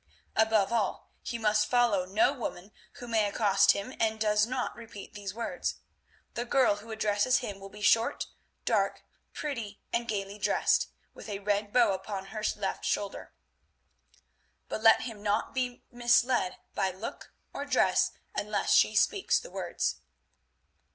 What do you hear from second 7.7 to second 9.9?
short, dark, pretty,